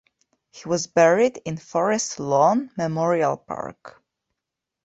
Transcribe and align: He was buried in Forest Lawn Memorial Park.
He 0.49 0.67
was 0.67 0.87
buried 0.87 1.37
in 1.45 1.57
Forest 1.57 2.19
Lawn 2.19 2.71
Memorial 2.75 3.37
Park. 3.37 4.01